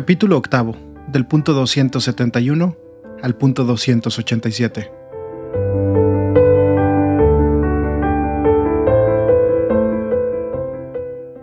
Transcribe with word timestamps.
Capítulo 0.00 0.38
octavo, 0.38 0.76
del 1.08 1.26
punto 1.26 1.52
271 1.52 2.74
al 3.22 3.36
punto 3.36 3.64
287. 3.64 4.90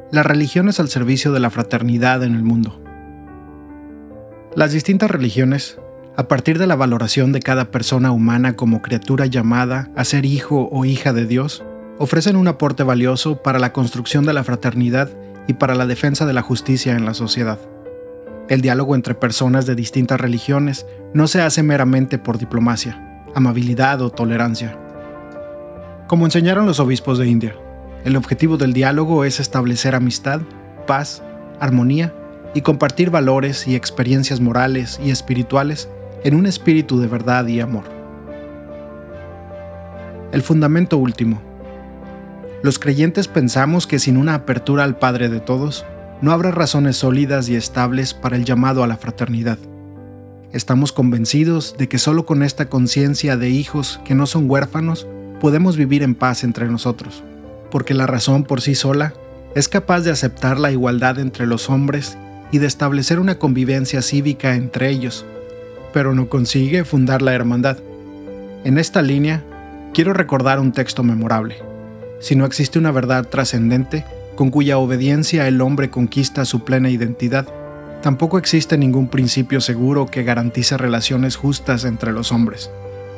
Las 0.09 0.25
religiones 0.25 0.79
al 0.79 0.89
servicio 0.89 1.31
de 1.31 1.39
la 1.39 1.51
fraternidad 1.51 2.23
en 2.23 2.33
el 2.33 2.41
mundo. 2.41 2.81
Las 4.55 4.71
distintas 4.71 5.11
religiones, 5.11 5.77
a 6.15 6.27
partir 6.27 6.57
de 6.57 6.65
la 6.65 6.75
valoración 6.75 7.33
de 7.33 7.41
cada 7.41 7.69
persona 7.69 8.11
humana 8.11 8.55
como 8.55 8.81
criatura 8.81 9.27
llamada 9.27 9.91
a 9.95 10.03
ser 10.03 10.25
hijo 10.25 10.67
o 10.71 10.83
hija 10.83 11.13
de 11.13 11.27
Dios, 11.27 11.63
ofrecen 11.99 12.35
un 12.35 12.47
aporte 12.47 12.81
valioso 12.81 13.43
para 13.43 13.59
la 13.59 13.71
construcción 13.71 14.25
de 14.25 14.33
la 14.33 14.43
fraternidad 14.43 15.11
y 15.47 15.53
para 15.53 15.75
la 15.75 15.85
defensa 15.85 16.25
de 16.25 16.33
la 16.33 16.41
justicia 16.41 16.95
en 16.95 17.05
la 17.05 17.13
sociedad. 17.13 17.59
El 18.49 18.61
diálogo 18.61 18.95
entre 18.95 19.13
personas 19.13 19.65
de 19.65 19.75
distintas 19.75 20.21
religiones 20.21 20.85
no 21.13 21.27
se 21.27 21.41
hace 21.41 21.63
meramente 21.63 22.17
por 22.17 22.37
diplomacia, 22.37 23.25
amabilidad 23.35 24.01
o 24.01 24.09
tolerancia. 24.09 24.77
Como 26.07 26.23
enseñaron 26.23 26.65
los 26.65 26.79
obispos 26.79 27.17
de 27.17 27.27
India, 27.27 27.55
el 28.05 28.15
objetivo 28.15 28.55
del 28.55 28.71
diálogo 28.71 29.25
es 29.25 29.41
establecer 29.41 29.95
amistad, 29.95 30.39
paz, 30.85 31.21
armonía 31.59 32.13
y 32.53 32.61
compartir 32.61 33.09
valores 33.09 33.67
y 33.67 33.75
experiencias 33.75 34.39
morales 34.39 34.97
y 35.03 35.11
espirituales 35.11 35.89
en 36.23 36.33
un 36.33 36.45
espíritu 36.45 37.01
de 37.01 37.07
verdad 37.07 37.45
y 37.47 37.59
amor. 37.59 37.83
El 40.31 40.41
fundamento 40.41 40.97
último. 40.97 41.41
Los 42.63 42.79
creyentes 42.79 43.27
pensamos 43.27 43.87
que 43.87 43.99
sin 43.99 44.15
una 44.15 44.35
apertura 44.35 44.85
al 44.85 44.97
Padre 44.97 45.27
de 45.27 45.41
todos, 45.41 45.85
no 46.21 46.31
habrá 46.31 46.51
razones 46.51 46.97
sólidas 46.97 47.47
y 47.49 47.55
estables 47.55 48.13
para 48.13 48.35
el 48.35 48.45
llamado 48.45 48.83
a 48.83 48.87
la 48.87 48.97
fraternidad. 48.97 49.59
Estamos 50.51 50.91
convencidos 50.91 51.75
de 51.77 51.87
que 51.87 51.99
solo 51.99 52.25
con 52.25 52.41
esta 52.41 52.69
conciencia 52.69 53.37
de 53.37 53.49
hijos 53.49 53.99
que 54.05 54.15
no 54.15 54.25
son 54.25 54.49
huérfanos 54.49 55.07
podemos 55.39 55.77
vivir 55.77 56.03
en 56.03 56.15
paz 56.15 56.43
entre 56.43 56.67
nosotros, 56.67 57.23
porque 57.69 57.93
la 57.93 58.07
razón 58.07 58.43
por 58.43 58.61
sí 58.61 58.73
sola 58.73 59.13
es 59.55 59.67
capaz 59.69 60.01
de 60.01 60.11
aceptar 60.11 60.59
la 60.59 60.71
igualdad 60.71 61.19
entre 61.19 61.45
los 61.45 61.69
hombres 61.69 62.17
y 62.51 62.59
de 62.59 62.67
establecer 62.67 63.19
una 63.19 63.37
convivencia 63.37 64.01
cívica 64.01 64.55
entre 64.55 64.89
ellos, 64.89 65.25
pero 65.93 66.15
no 66.15 66.29
consigue 66.29 66.85
fundar 66.85 67.21
la 67.21 67.33
hermandad. 67.33 67.77
En 68.63 68.77
esta 68.77 69.01
línea, 69.01 69.43
quiero 69.93 70.13
recordar 70.13 70.59
un 70.59 70.71
texto 70.71 71.03
memorable. 71.03 71.57
Si 72.19 72.35
no 72.35 72.45
existe 72.45 72.79
una 72.79 72.91
verdad 72.91 73.27
trascendente, 73.27 74.05
con 74.37 74.51
cuya 74.51 74.77
obediencia 74.77 75.49
el 75.49 75.59
hombre 75.59 75.89
conquista 75.89 76.45
su 76.45 76.63
plena 76.63 76.89
identidad. 76.89 77.45
Tampoco 78.01 78.37
existe 78.37 78.77
ningún 78.77 79.09
principio 79.09 79.59
seguro 79.59 80.05
que 80.05 80.23
garantice 80.23 80.77
relaciones 80.77 81.35
justas 81.35 81.83
entre 81.83 82.13
los 82.13 82.31
hombres. 82.31 82.71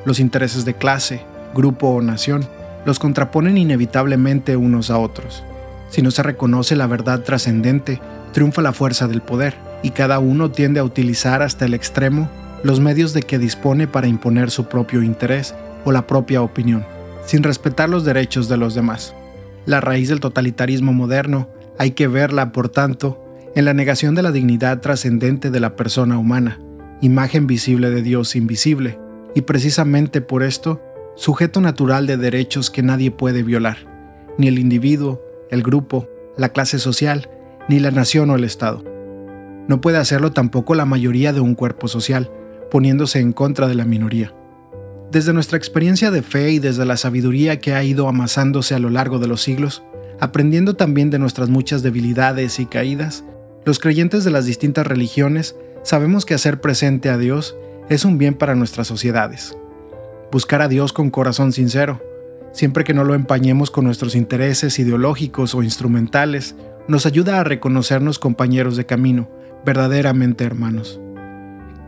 Los 0.06 0.20
intereses 0.20 0.66
de 0.66 0.74
clase, 0.74 1.22
grupo 1.54 1.90
o 1.90 2.02
nación 2.02 2.48
los 2.86 2.98
contraponen 2.98 3.58
inevitablemente 3.58 4.56
unos 4.56 4.90
a 4.90 4.98
otros. 4.98 5.44
Si 5.90 6.02
no 6.02 6.10
se 6.10 6.24
reconoce 6.24 6.76
la 6.76 6.88
verdad 6.88 7.22
trascendente, 7.22 8.02
triunfa 8.32 8.62
la 8.62 8.74
fuerza 8.74 9.08
del 9.08 9.22
poder, 9.22 9.56
y 9.84 9.92
cada 9.92 10.20
uno 10.20 10.52
tiende 10.52 10.80
a 10.80 10.84
utilizar 10.84 11.42
hasta 11.42 11.66
el 11.66 11.74
extremo 11.74 12.30
los 12.64 12.80
medios 12.80 13.14
de 13.14 13.22
que 13.22 13.40
dispone 13.40 13.88
para 13.88 14.08
imponer 14.08 14.52
su 14.52 14.66
propio 14.66 15.04
interés 15.04 15.54
o 15.86 15.92
la 15.92 16.08
propia 16.08 16.42
opinión, 16.42 16.86
sin 17.26 17.44
respetar 17.44 17.90
los 17.90 18.06
derechos 18.06 18.50
de 18.50 18.58
los 18.58 18.74
demás. 18.74 19.14
La 19.70 19.82
raíz 19.82 20.10
del 20.10 20.20
totalitarismo 20.20 20.94
moderno 20.94 21.48
hay 21.78 21.92
que 21.92 22.08
verla, 22.08 22.52
por 22.52 22.70
tanto, 22.70 23.24
en 23.54 23.66
la 23.66 23.76
negación 23.76 24.16
de 24.16 24.24
la 24.24 24.32
dignidad 24.32 24.82
trascendente 24.82 25.52
de 25.52 25.60
la 25.60 25.76
persona 25.76 26.18
humana, 26.18 26.60
imagen 27.02 27.46
visible 27.46 27.92
de 27.92 28.02
Dios 28.02 28.36
invisible, 28.36 28.98
y 29.36 29.42
precisamente 29.42 30.22
por 30.22 30.42
esto, 30.42 30.82
sujeto 31.16 31.62
natural 31.62 32.08
de 32.08 32.18
derechos 32.18 32.72
que 32.72 32.82
nadie 32.82 33.12
puede 33.12 33.44
violar, 33.44 33.78
ni 34.40 34.48
el 34.48 34.58
individuo, 34.58 35.22
el 35.52 35.62
grupo, 35.62 36.10
la 36.36 36.50
clase 36.50 36.80
social, 36.80 37.30
ni 37.68 37.80
la 37.80 37.92
nación 37.92 38.32
o 38.32 38.36
el 38.38 38.46
Estado. 38.46 38.84
No 39.68 39.82
puede 39.82 40.00
hacerlo 40.00 40.32
tampoco 40.32 40.74
la 40.74 40.86
mayoría 40.86 41.32
de 41.32 41.42
un 41.42 41.54
cuerpo 41.54 41.88
social, 41.88 42.32
poniéndose 42.72 43.20
en 43.20 43.34
contra 43.34 43.68
de 43.68 43.76
la 43.76 43.86
minoría. 43.86 44.34
Desde 45.12 45.34
nuestra 45.34 45.58
experiencia 45.58 46.12
de 46.12 46.22
fe 46.22 46.52
y 46.52 46.60
desde 46.60 46.86
la 46.86 46.96
sabiduría 46.96 47.60
que 47.60 47.74
ha 47.74 47.84
ido 47.84 48.08
amasándose 48.08 48.76
a 48.76 48.80
lo 48.80 48.92
largo 48.92 49.18
de 49.18 49.26
los 49.26 49.42
siglos, 49.42 49.82
aprendiendo 50.20 50.76
también 50.76 51.10
de 51.10 51.18
nuestras 51.18 51.50
muchas 51.50 51.82
debilidades 51.82 52.60
y 52.60 52.68
caídas, 52.68 53.24
los 53.66 53.80
creyentes 53.80 54.24
de 54.24 54.30
las 54.30 54.46
distintas 54.46 54.86
religiones 54.86 55.56
sabemos 55.82 56.26
que 56.26 56.36
hacer 56.36 56.62
presente 56.62 57.10
a 57.10 57.18
Dios 57.18 57.56
es 57.90 58.06
un 58.06 58.20
bien 58.20 58.36
para 58.36 58.54
nuestras 58.54 58.86
sociedades. 58.86 59.58
Buscar 60.32 60.62
a 60.62 60.68
Dios 60.68 60.94
con 60.94 61.10
corazón 61.10 61.54
sincero, 61.54 62.04
siempre 62.54 62.84
que 62.84 62.94
no 62.94 63.04
lo 63.04 63.16
empañemos 63.16 63.72
con 63.72 63.86
nuestros 63.86 64.14
intereses 64.14 64.78
ideológicos 64.78 65.56
o 65.56 65.64
instrumentales, 65.64 66.56
nos 66.88 67.08
ayuda 67.08 67.40
a 67.40 67.44
reconocernos 67.44 68.20
compañeros 68.20 68.78
de 68.78 68.86
camino, 68.86 69.28
verdaderamente 69.66 70.44
hermanos. 70.44 71.02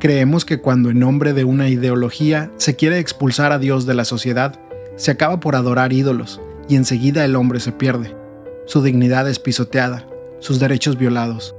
Creemos 0.02 0.46
que 0.46 0.60
cuando 0.60 0.90
en 0.90 0.98
nombre 0.98 1.32
de 1.34 1.44
una 1.44 1.70
ideología 1.70 2.50
se 2.58 2.76
quiere 2.76 2.98
expulsar 2.98 3.52
a 3.52 3.60
Dios 3.60 3.86
de 3.86 3.94
la 3.94 4.04
sociedad, 4.04 4.60
se 4.96 5.12
acaba 5.12 5.40
por 5.40 5.56
adorar 5.56 5.94
ídolos 5.94 6.42
y 6.68 6.76
enseguida 6.76 7.24
el 7.24 7.36
hombre 7.36 7.60
se 7.60 7.72
pierde. 7.72 8.16
Su 8.66 8.82
dignidad 8.82 9.30
es 9.30 9.38
pisoteada, 9.38 10.08
sus 10.40 10.60
derechos 10.60 10.98
violados. 10.98 11.56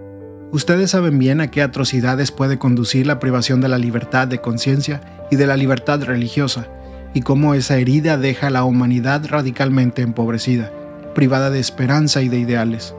Ustedes 0.51 0.91
saben 0.91 1.21
bien 1.21 1.41
a 1.41 1.53
qué 1.53 1.63
atrocidades 1.63 2.33
puede 2.33 2.59
conducir 2.59 3.07
la 3.07 3.21
privación 3.21 3.61
de 3.61 3.69
la 3.69 3.79
libertad 3.79 4.27
de 4.27 4.41
conciencia 4.41 5.27
y 5.31 5.37
de 5.37 5.47
la 5.47 5.57
libertad 5.57 6.03
religiosa, 6.03 6.67
y 7.15 7.21
cómo 7.21 7.55
esa 7.55 7.79
herida 7.79 8.17
deja 8.19 8.49
a 8.49 8.51
la 8.51 8.65
humanidad 8.65 9.25
radicalmente 9.25 10.03
empobrecida, 10.03 10.73
privada 11.15 11.51
de 11.51 11.61
esperanza 11.61 12.23
y 12.23 12.29
de 12.29 12.41
ideales. 12.41 12.93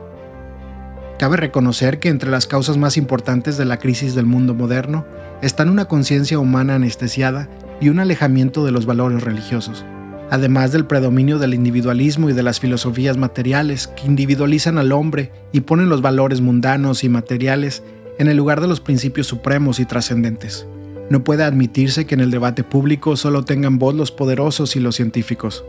Cabe 1.18 1.36
reconocer 1.36 2.00
que 2.00 2.08
entre 2.08 2.30
las 2.30 2.46
causas 2.46 2.76
más 2.76 2.96
importantes 2.96 3.56
de 3.56 3.64
la 3.64 3.78
crisis 3.78 4.14
del 4.16 4.26
mundo 4.26 4.52
moderno 4.52 5.06
están 5.42 5.68
una 5.68 5.84
conciencia 5.84 6.40
humana 6.40 6.74
anestesiada 6.74 7.48
y 7.80 7.88
un 7.88 8.00
alejamiento 8.00 8.64
de 8.64 8.72
los 8.72 8.84
valores 8.84 9.22
religiosos, 9.22 9.84
además 10.30 10.72
del 10.72 10.86
predominio 10.86 11.38
del 11.38 11.54
individualismo 11.54 12.30
y 12.30 12.32
de 12.32 12.42
las 12.42 12.58
filosofías 12.58 13.16
materiales 13.16 13.86
que 13.86 14.06
individualizan 14.06 14.76
al 14.76 14.90
hombre 14.90 15.30
y 15.52 15.60
ponen 15.60 15.88
los 15.88 16.02
valores 16.02 16.40
mundanos 16.40 17.04
y 17.04 17.08
materiales 17.08 17.84
en 18.18 18.26
el 18.28 18.36
lugar 18.36 18.60
de 18.60 18.68
los 18.68 18.80
principios 18.80 19.28
supremos 19.28 19.78
y 19.78 19.84
trascendentes. 19.84 20.66
No 21.10 21.22
puede 21.22 21.44
admitirse 21.44 22.06
que 22.06 22.14
en 22.14 22.22
el 22.22 22.30
debate 22.32 22.64
público 22.64 23.16
solo 23.16 23.44
tengan 23.44 23.78
voz 23.78 23.94
los 23.94 24.10
poderosos 24.10 24.74
y 24.74 24.80
los 24.80 24.96
científicos. 24.96 25.64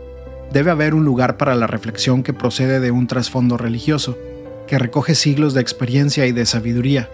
Debe 0.52 0.72
haber 0.72 0.96
un 0.96 1.06
lugar 1.06 1.38
para 1.38 1.56
la 1.56 1.68
reflexión 1.68 2.24
que 2.24 2.34
procede 2.34 2.80
de 2.80 2.92
un 2.92 3.08
trasfondo 3.08 3.58
religioso, 3.58 4.18
que 4.68 4.80
recoge 4.80 5.16
siglos 5.16 5.54
de 5.54 5.62
experiencia 5.62 6.26
y 6.26 6.32
de 6.32 6.46
sabiduría. 6.46 7.10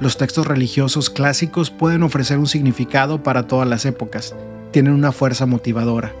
Los 0.00 0.16
textos 0.16 0.46
religiosos 0.46 1.10
clásicos 1.10 1.70
pueden 1.70 2.02
ofrecer 2.02 2.38
un 2.38 2.46
significado 2.46 3.22
para 3.22 3.46
todas 3.46 3.68
las 3.68 3.84
épocas, 3.84 4.34
tienen 4.70 4.94
una 4.94 5.12
fuerza 5.12 5.46
motivadora, 5.46 6.12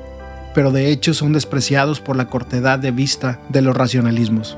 pero 0.54 0.70
de 0.70 0.90
hecho 0.90 1.14
son 1.14 1.32
despreciados 1.32 2.00
por 2.00 2.16
la 2.16 2.28
cortedad 2.28 2.78
de 2.78 2.90
vista 2.90 3.40
de 3.48 3.62
los 3.62 3.76
racionalismos. 3.76 4.56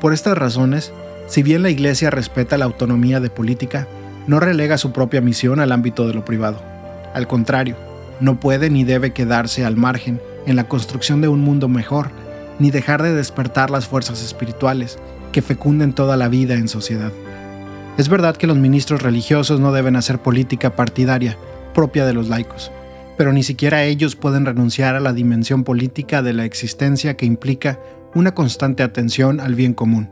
Por 0.00 0.12
estas 0.12 0.36
razones, 0.36 0.92
si 1.26 1.42
bien 1.42 1.62
la 1.62 1.70
Iglesia 1.70 2.10
respeta 2.10 2.58
la 2.58 2.66
autonomía 2.66 3.20
de 3.20 3.30
política, 3.30 3.86
no 4.26 4.40
relega 4.40 4.78
su 4.78 4.92
propia 4.92 5.20
misión 5.20 5.60
al 5.60 5.72
ámbito 5.72 6.06
de 6.06 6.14
lo 6.14 6.24
privado. 6.24 6.60
Al 7.14 7.26
contrario, 7.26 7.76
no 8.20 8.40
puede 8.40 8.70
ni 8.70 8.84
debe 8.84 9.12
quedarse 9.12 9.64
al 9.64 9.76
margen 9.76 10.20
en 10.46 10.56
la 10.56 10.68
construcción 10.68 11.20
de 11.20 11.28
un 11.28 11.40
mundo 11.40 11.68
mejor 11.68 12.10
ni 12.58 12.70
dejar 12.70 13.02
de 13.02 13.14
despertar 13.14 13.70
las 13.70 13.86
fuerzas 13.86 14.22
espirituales 14.22 14.98
que 15.32 15.42
fecunden 15.42 15.92
toda 15.92 16.16
la 16.16 16.28
vida 16.28 16.54
en 16.54 16.68
sociedad. 16.68 17.12
Es 17.98 18.08
verdad 18.08 18.36
que 18.36 18.46
los 18.46 18.56
ministros 18.56 19.02
religiosos 19.02 19.60
no 19.60 19.72
deben 19.72 19.96
hacer 19.96 20.20
política 20.20 20.76
partidaria 20.76 21.36
propia 21.74 22.06
de 22.06 22.14
los 22.14 22.28
laicos, 22.28 22.70
pero 23.16 23.32
ni 23.32 23.42
siquiera 23.42 23.84
ellos 23.84 24.16
pueden 24.16 24.46
renunciar 24.46 24.94
a 24.94 25.00
la 25.00 25.12
dimensión 25.12 25.64
política 25.64 26.22
de 26.22 26.32
la 26.32 26.44
existencia 26.44 27.16
que 27.16 27.26
implica 27.26 27.78
una 28.14 28.34
constante 28.34 28.82
atención 28.82 29.40
al 29.40 29.54
bien 29.54 29.74
común 29.74 30.10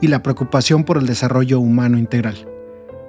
y 0.00 0.08
la 0.08 0.22
preocupación 0.22 0.84
por 0.84 0.98
el 0.98 1.06
desarrollo 1.06 1.60
humano 1.60 1.98
integral. 1.98 2.48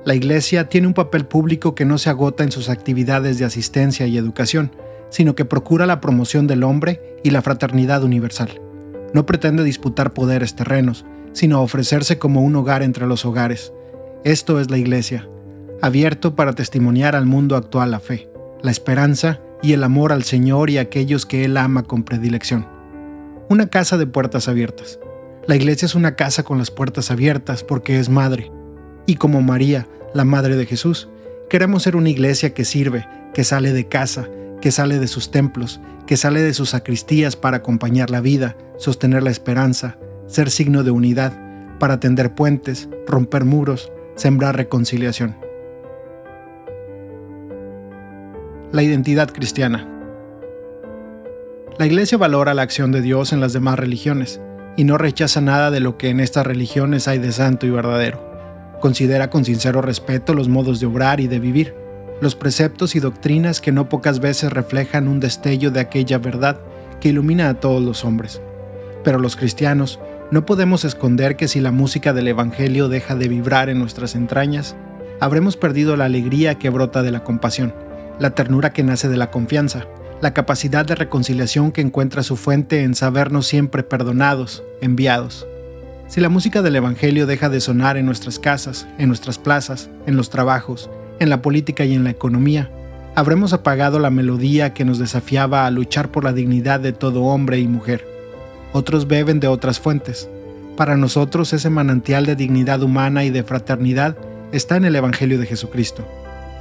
La 0.03 0.15
Iglesia 0.15 0.67
tiene 0.67 0.87
un 0.87 0.93
papel 0.93 1.25
público 1.25 1.75
que 1.75 1.85
no 1.85 1.99
se 1.99 2.09
agota 2.09 2.43
en 2.43 2.51
sus 2.51 2.69
actividades 2.69 3.37
de 3.37 3.45
asistencia 3.45 4.07
y 4.07 4.17
educación, 4.17 4.71
sino 5.09 5.35
que 5.35 5.45
procura 5.45 5.85
la 5.85 6.01
promoción 6.01 6.47
del 6.47 6.63
hombre 6.63 7.19
y 7.23 7.29
la 7.29 7.43
fraternidad 7.43 8.03
universal 8.03 8.61
no 9.13 9.25
pretende 9.25 9.63
disputar 9.63 10.13
poderes 10.13 10.55
terrenos, 10.55 11.05
sino 11.33 11.61
ofrecerse 11.61 12.17
como 12.17 12.41
un 12.41 12.55
hogar 12.55 12.83
entre 12.83 13.07
los 13.07 13.25
hogares. 13.25 13.73
Esto 14.23 14.59
es 14.59 14.69
la 14.69 14.77
Iglesia, 14.77 15.27
abierto 15.81 16.35
para 16.35 16.53
testimoniar 16.53 17.15
al 17.15 17.25
mundo 17.25 17.55
actual 17.55 17.91
la 17.91 17.99
fe, 17.99 18.29
la 18.61 18.71
esperanza 18.71 19.41
y 19.63 19.73
el 19.73 19.83
amor 19.83 20.11
al 20.11 20.23
Señor 20.23 20.69
y 20.69 20.77
a 20.77 20.81
aquellos 20.81 21.25
que 21.25 21.45
Él 21.45 21.57
ama 21.57 21.83
con 21.83 22.03
predilección. 22.03 22.67
Una 23.49 23.67
casa 23.67 23.97
de 23.97 24.07
puertas 24.07 24.47
abiertas. 24.47 24.99
La 25.47 25.55
Iglesia 25.55 25.85
es 25.85 25.95
una 25.95 26.15
casa 26.15 26.43
con 26.43 26.57
las 26.57 26.71
puertas 26.71 27.11
abiertas 27.11 27.63
porque 27.63 27.99
es 27.99 28.09
madre. 28.09 28.51
Y 29.07 29.15
como 29.15 29.41
María, 29.41 29.87
la 30.13 30.23
Madre 30.25 30.55
de 30.55 30.65
Jesús, 30.65 31.09
queremos 31.49 31.83
ser 31.83 31.95
una 31.95 32.09
iglesia 32.09 32.53
que 32.53 32.63
sirve, 32.63 33.07
que 33.33 33.43
sale 33.43 33.73
de 33.73 33.87
casa, 33.87 34.29
que 34.61 34.71
sale 34.71 34.99
de 34.99 35.07
sus 35.07 35.31
templos, 35.31 35.81
que 36.05 36.17
sale 36.17 36.41
de 36.41 36.53
sus 36.53 36.69
sacristías 36.69 37.35
para 37.35 37.57
acompañar 37.57 38.09
la 38.09 38.21
vida, 38.21 38.55
sostener 38.77 39.23
la 39.23 39.31
esperanza, 39.31 39.97
ser 40.27 40.49
signo 40.49 40.83
de 40.83 40.91
unidad, 40.91 41.33
para 41.79 41.99
tender 41.99 42.35
puentes, 42.35 42.87
romper 43.07 43.43
muros, 43.43 43.91
sembrar 44.15 44.55
reconciliación. 44.55 45.35
La 48.71 48.83
identidad 48.83 49.29
cristiana. 49.31 49.87
La 51.77 51.85
Iglesia 51.85 52.17
valora 52.17 52.53
la 52.53 52.61
acción 52.61 52.91
de 52.91 53.01
Dios 53.01 53.33
en 53.33 53.41
las 53.41 53.53
demás 53.53 53.79
religiones 53.79 54.39
y 54.77 54.83
no 54.83 54.97
rechaza 54.97 55.41
nada 55.41 55.71
de 55.71 55.79
lo 55.79 55.97
que 55.97 56.09
en 56.09 56.19
estas 56.19 56.45
religiones 56.45 57.07
hay 57.07 57.17
de 57.17 57.31
santo 57.31 57.65
y 57.65 57.71
verdadero. 57.71 58.29
Considera 58.79 59.29
con 59.29 59.43
sincero 59.45 59.81
respeto 59.81 60.33
los 60.33 60.47
modos 60.47 60.79
de 60.79 60.85
obrar 60.85 61.19
y 61.19 61.27
de 61.27 61.39
vivir, 61.39 61.75
los 62.21 62.35
preceptos 62.35 62.95
y 62.95 62.99
doctrinas 62.99 63.61
que 63.61 63.71
no 63.71 63.89
pocas 63.89 64.19
veces 64.19 64.53
reflejan 64.53 65.07
un 65.07 65.19
destello 65.19 65.71
de 65.71 65.79
aquella 65.79 66.19
verdad 66.19 66.59
que 67.01 67.09
ilumina 67.09 67.49
a 67.49 67.55
todos 67.55 67.81
los 67.81 68.05
hombres. 68.05 68.41
Pero 69.03 69.19
los 69.19 69.35
cristianos 69.35 69.99
no 70.29 70.45
podemos 70.45 70.85
esconder 70.85 71.35
que 71.35 71.47
si 71.47 71.59
la 71.59 71.71
música 71.71 72.13
del 72.13 72.27
Evangelio 72.27 72.89
deja 72.89 73.15
de 73.15 73.27
vibrar 73.27 73.69
en 73.69 73.79
nuestras 73.79 74.13
entrañas, 74.13 74.75
habremos 75.19 75.57
perdido 75.57 75.97
la 75.97 76.05
alegría 76.05 76.59
que 76.59 76.69
brota 76.69 77.01
de 77.01 77.09
la 77.09 77.23
compasión, 77.23 77.73
la 78.19 78.35
ternura 78.35 78.71
que 78.71 78.83
nace 78.83 79.09
de 79.09 79.17
la 79.17 79.31
confianza, 79.31 79.87
la 80.21 80.35
capacidad 80.35 80.85
de 80.85 80.93
reconciliación 80.93 81.71
que 81.71 81.81
encuentra 81.81 82.21
su 82.21 82.37
fuente 82.37 82.83
en 82.83 82.93
sabernos 82.93 83.47
siempre 83.47 83.81
perdonados, 83.81 84.63
enviados. 84.79 85.47
Si 86.07 86.21
la 86.21 86.29
música 86.29 86.61
del 86.61 86.75
Evangelio 86.75 87.25
deja 87.25 87.49
de 87.49 87.61
sonar 87.61 87.97
en 87.97 88.05
nuestras 88.05 88.37
casas, 88.37 88.87
en 88.99 89.07
nuestras 89.07 89.39
plazas, 89.39 89.89
en 90.05 90.17
los 90.17 90.29
trabajos, 90.29 90.91
en 91.21 91.29
la 91.29 91.43
política 91.43 91.85
y 91.85 91.93
en 91.93 92.03
la 92.03 92.09
economía, 92.09 92.71
habremos 93.13 93.53
apagado 93.53 93.99
la 93.99 94.09
melodía 94.09 94.73
que 94.73 94.85
nos 94.85 94.97
desafiaba 94.97 95.67
a 95.67 95.71
luchar 95.71 96.09
por 96.09 96.23
la 96.23 96.33
dignidad 96.33 96.79
de 96.79 96.93
todo 96.93 97.21
hombre 97.25 97.59
y 97.59 97.67
mujer. 97.67 98.03
Otros 98.73 99.07
beben 99.07 99.39
de 99.39 99.47
otras 99.47 99.79
fuentes. 99.79 100.27
Para 100.75 100.97
nosotros 100.97 101.53
ese 101.53 101.69
manantial 101.69 102.25
de 102.25 102.35
dignidad 102.35 102.81
humana 102.81 103.23
y 103.23 103.29
de 103.29 103.43
fraternidad 103.43 104.17
está 104.51 104.77
en 104.77 104.85
el 104.85 104.95
Evangelio 104.95 105.37
de 105.37 105.45
Jesucristo. 105.45 106.07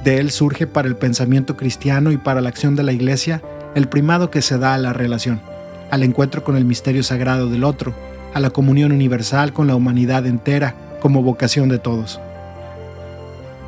De 0.03 0.19
él 0.19 0.29
surge 0.29 0.67
para 0.67 0.87
el 0.87 0.95
pensamiento 0.95 1.57
cristiano 1.57 2.11
y 2.11 2.17
para 2.17 2.39
la 2.39 2.49
acción 2.49 2.75
de 2.75 2.83
la 2.83 2.91
Iglesia 2.91 3.41
el 3.73 3.87
primado 3.87 4.29
que 4.29 4.43
se 4.43 4.59
da 4.59 4.75
a 4.75 4.77
la 4.77 4.93
relación, 4.93 5.41
al 5.89 6.03
encuentro 6.03 6.43
con 6.43 6.55
el 6.55 6.65
misterio 6.65 7.01
sagrado 7.01 7.49
del 7.49 7.63
otro, 7.63 7.95
a 8.35 8.39
la 8.39 8.51
comunión 8.51 8.91
universal 8.91 9.53
con 9.53 9.65
la 9.65 9.75
humanidad 9.75 10.27
entera 10.27 10.75
como 11.01 11.23
vocación 11.23 11.67
de 11.67 11.79
todos 11.79 12.21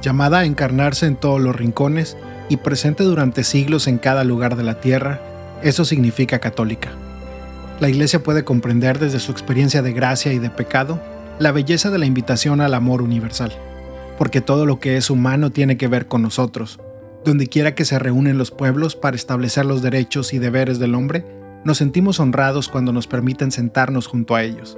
llamada 0.03 0.39
a 0.39 0.45
encarnarse 0.45 1.07
en 1.07 1.15
todos 1.15 1.41
los 1.41 1.55
rincones 1.55 2.17
y 2.50 2.57
presente 2.57 3.03
durante 3.03 3.44
siglos 3.44 3.88
en 3.88 3.97
cada 3.97 4.23
lugar 4.23 4.57
de 4.57 4.63
la 4.63 4.81
tierra, 4.81 5.21
eso 5.63 5.85
significa 5.85 6.39
católica. 6.39 6.89
La 7.79 7.89
Iglesia 7.89 8.21
puede 8.21 8.44
comprender 8.44 9.00
desde 9.00 9.19
su 9.19 9.31
experiencia 9.31 9.81
de 9.81 9.94
gracia 9.94 10.33
y 10.33 10.39
de 10.39 10.50
pecado 10.50 11.01
la 11.39 11.51
belleza 11.51 11.89
de 11.89 11.97
la 11.97 12.05
invitación 12.05 12.61
al 12.61 12.73
amor 12.73 13.01
universal, 13.01 13.53
porque 14.17 14.41
todo 14.41 14.65
lo 14.65 14.79
que 14.79 14.97
es 14.97 15.09
humano 15.09 15.51
tiene 15.51 15.77
que 15.77 15.88
ver 15.88 16.07
con 16.07 16.21
nosotros. 16.21 16.79
Donde 17.25 17.47
quiera 17.47 17.73
que 17.73 17.85
se 17.85 17.97
reúnen 17.97 18.38
los 18.38 18.51
pueblos 18.51 18.97
para 18.97 19.15
establecer 19.15 19.65
los 19.65 19.81
derechos 19.81 20.33
y 20.33 20.39
deberes 20.39 20.77
del 20.79 20.95
hombre, 20.95 21.25
nos 21.63 21.77
sentimos 21.77 22.19
honrados 22.19 22.67
cuando 22.67 22.91
nos 22.91 23.07
permiten 23.07 23.51
sentarnos 23.51 24.07
junto 24.07 24.35
a 24.35 24.44
ellos. 24.44 24.77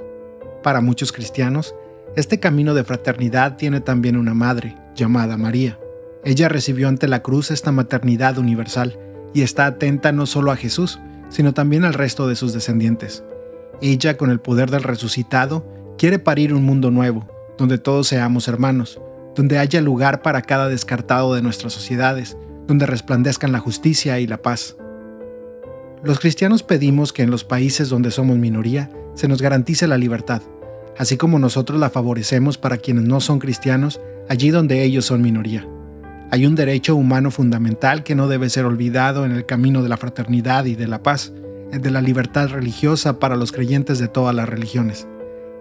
Para 0.62 0.80
muchos 0.80 1.10
cristianos, 1.10 1.74
este 2.16 2.40
camino 2.40 2.72
de 2.72 2.82
fraternidad 2.82 3.56
tiene 3.56 3.82
también 3.82 4.16
una 4.16 4.32
madre, 4.32 4.74
llamada 4.94 5.36
María. 5.36 5.78
Ella 6.24 6.48
recibió 6.48 6.88
ante 6.88 7.08
la 7.08 7.22
cruz 7.22 7.50
esta 7.50 7.72
maternidad 7.72 8.38
universal 8.38 8.98
y 9.34 9.42
está 9.42 9.66
atenta 9.66 10.12
no 10.12 10.24
solo 10.24 10.50
a 10.50 10.56
Jesús, 10.56 10.98
sino 11.28 11.52
también 11.52 11.84
al 11.84 11.92
resto 11.92 12.26
de 12.26 12.34
sus 12.34 12.54
descendientes. 12.54 13.22
Ella, 13.82 14.16
con 14.16 14.30
el 14.30 14.40
poder 14.40 14.70
del 14.70 14.82
resucitado, 14.82 15.66
quiere 15.98 16.18
parir 16.18 16.54
un 16.54 16.64
mundo 16.64 16.90
nuevo, 16.90 17.28
donde 17.58 17.76
todos 17.76 18.08
seamos 18.08 18.48
hermanos, 18.48 18.98
donde 19.34 19.58
haya 19.58 19.82
lugar 19.82 20.22
para 20.22 20.40
cada 20.40 20.68
descartado 20.68 21.34
de 21.34 21.42
nuestras 21.42 21.74
sociedades, 21.74 22.38
donde 22.66 22.86
resplandezcan 22.86 23.52
la 23.52 23.58
justicia 23.58 24.18
y 24.20 24.26
la 24.26 24.40
paz. 24.40 24.76
Los 26.02 26.18
cristianos 26.18 26.62
pedimos 26.62 27.12
que 27.12 27.22
en 27.22 27.30
los 27.30 27.44
países 27.44 27.90
donde 27.90 28.10
somos 28.10 28.38
minoría 28.38 28.90
se 29.14 29.28
nos 29.28 29.42
garantice 29.42 29.86
la 29.86 29.98
libertad, 29.98 30.40
así 30.98 31.16
como 31.16 31.38
nosotros 31.38 31.78
la 31.78 31.90
favorecemos 31.90 32.58
para 32.58 32.78
quienes 32.78 33.04
no 33.04 33.20
son 33.20 33.38
cristianos 33.38 34.00
allí 34.28 34.50
donde 34.50 34.82
ellos 34.82 35.04
son 35.04 35.22
minoría. 35.22 35.66
Hay 36.30 36.44
un 36.44 36.56
derecho 36.56 36.96
humano 36.96 37.30
fundamental 37.30 38.02
que 38.02 38.16
no 38.16 38.26
debe 38.26 38.50
ser 38.50 38.64
olvidado 38.64 39.24
en 39.24 39.32
el 39.32 39.46
camino 39.46 39.82
de 39.82 39.88
la 39.88 39.96
fraternidad 39.96 40.64
y 40.64 40.74
de 40.74 40.88
la 40.88 41.02
paz, 41.02 41.32
el 41.72 41.80
de 41.80 41.90
la 41.90 42.00
libertad 42.00 42.48
religiosa 42.48 43.20
para 43.20 43.36
los 43.36 43.52
creyentes 43.52 43.98
de 43.98 44.08
todas 44.08 44.34
las 44.34 44.48
religiones. 44.48 45.06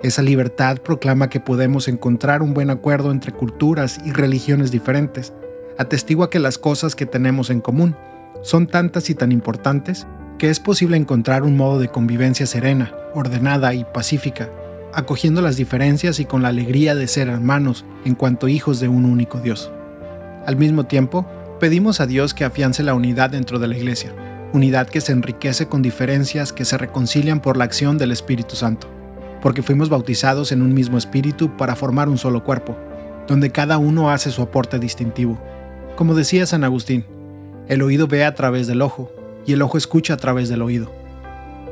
Esa 0.01 0.21
libertad 0.21 0.77
proclama 0.79 1.29
que 1.29 1.39
podemos 1.39 1.87
encontrar 1.87 2.41
un 2.41 2.53
buen 2.53 2.69
acuerdo 2.69 3.11
entre 3.11 3.31
culturas 3.31 3.99
y 4.05 4.11
religiones 4.11 4.71
diferentes, 4.71 5.33
atestigua 5.77 6.29
que 6.29 6.39
las 6.39 6.57
cosas 6.57 6.95
que 6.95 7.05
tenemos 7.05 7.49
en 7.49 7.61
común 7.61 7.95
son 8.41 8.67
tantas 8.67 9.09
y 9.09 9.15
tan 9.15 9.31
importantes 9.31 10.07
que 10.37 10.49
es 10.49 10.59
posible 10.59 10.97
encontrar 10.97 11.43
un 11.43 11.55
modo 11.55 11.79
de 11.79 11.87
convivencia 11.87 12.45
serena, 12.45 12.91
ordenada 13.13 13.73
y 13.73 13.85
pacífica, 13.85 14.49
acogiendo 14.95 15.41
las 15.41 15.57
diferencias 15.57 16.21
y 16.21 16.25
con 16.25 16.41
la 16.41 16.47
alegría 16.47 16.95
de 16.95 17.07
ser 17.07 17.27
hermanos 17.27 17.85
en 18.05 18.15
cuanto 18.15 18.47
hijos 18.47 18.79
de 18.79 18.87
un 18.87 19.03
único 19.03 19.39
Dios. 19.39 19.69
Al 20.45 20.55
mismo 20.55 20.85
tiempo, 20.85 21.25
pedimos 21.59 21.99
a 21.99 22.07
Dios 22.07 22.33
que 22.33 22.45
afiance 22.45 22.81
la 22.81 22.93
unidad 22.93 23.31
dentro 23.31 23.59
de 23.59 23.67
la 23.67 23.75
Iglesia, 23.75 24.13
unidad 24.53 24.87
que 24.87 25.01
se 25.01 25.11
enriquece 25.11 25.67
con 25.67 25.81
diferencias 25.81 26.53
que 26.53 26.63
se 26.63 26.77
reconcilian 26.77 27.41
por 27.41 27.57
la 27.57 27.65
acción 27.65 27.97
del 27.97 28.13
Espíritu 28.13 28.55
Santo, 28.55 28.87
porque 29.41 29.61
fuimos 29.61 29.89
bautizados 29.89 30.53
en 30.53 30.61
un 30.61 30.73
mismo 30.73 30.97
espíritu 30.97 31.55
para 31.57 31.75
formar 31.75 32.07
un 32.07 32.17
solo 32.17 32.45
cuerpo, 32.45 32.77
donde 33.27 33.51
cada 33.51 33.77
uno 33.77 34.11
hace 34.11 34.31
su 34.31 34.41
aporte 34.41 34.79
distintivo. 34.79 35.37
Como 35.97 36.15
decía 36.15 36.45
San 36.45 36.63
Agustín, 36.63 37.05
el 37.67 37.81
oído 37.81 38.07
ve 38.07 38.23
a 38.23 38.33
través 38.33 38.65
del 38.65 38.81
ojo 38.81 39.11
y 39.45 39.53
el 39.53 39.61
ojo 39.61 39.77
escucha 39.77 40.13
a 40.13 40.17
través 40.17 40.47
del 40.47 40.61
oído 40.61 41.04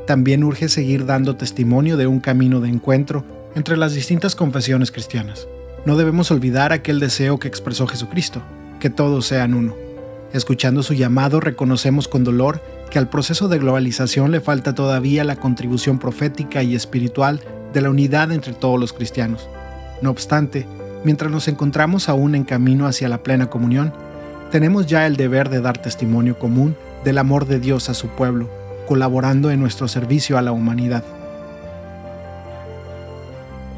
también 0.06 0.44
urge 0.44 0.68
seguir 0.68 1.06
dando 1.06 1.36
testimonio 1.36 1.96
de 1.96 2.06
un 2.06 2.20
camino 2.20 2.60
de 2.60 2.68
encuentro 2.68 3.24
entre 3.54 3.76
las 3.76 3.94
distintas 3.94 4.34
confesiones 4.34 4.90
cristianas. 4.90 5.48
No 5.86 5.96
debemos 5.96 6.30
olvidar 6.30 6.72
aquel 6.72 7.00
deseo 7.00 7.38
que 7.38 7.48
expresó 7.48 7.86
Jesucristo, 7.86 8.42
que 8.80 8.90
todos 8.90 9.26
sean 9.26 9.54
uno. 9.54 9.74
Escuchando 10.32 10.82
su 10.82 10.94
llamado, 10.94 11.40
reconocemos 11.40 12.08
con 12.08 12.24
dolor 12.24 12.60
que 12.90 12.98
al 12.98 13.08
proceso 13.08 13.48
de 13.48 13.58
globalización 13.58 14.30
le 14.30 14.40
falta 14.40 14.74
todavía 14.74 15.24
la 15.24 15.36
contribución 15.36 15.98
profética 15.98 16.62
y 16.62 16.74
espiritual 16.74 17.40
de 17.72 17.80
la 17.80 17.90
unidad 17.90 18.32
entre 18.32 18.52
todos 18.52 18.78
los 18.78 18.92
cristianos. 18.92 19.48
No 20.02 20.10
obstante, 20.10 20.66
mientras 21.04 21.30
nos 21.30 21.48
encontramos 21.48 22.08
aún 22.08 22.34
en 22.34 22.44
camino 22.44 22.86
hacia 22.86 23.08
la 23.08 23.22
plena 23.22 23.48
comunión, 23.48 23.92
tenemos 24.50 24.86
ya 24.86 25.06
el 25.06 25.16
deber 25.16 25.48
de 25.48 25.60
dar 25.60 25.78
testimonio 25.78 26.38
común 26.38 26.76
del 27.04 27.18
amor 27.18 27.46
de 27.46 27.60
Dios 27.60 27.88
a 27.88 27.94
su 27.94 28.08
pueblo 28.08 28.63
colaborando 28.86 29.50
en 29.50 29.60
nuestro 29.60 29.88
servicio 29.88 30.38
a 30.38 30.42
la 30.42 30.52
humanidad. 30.52 31.04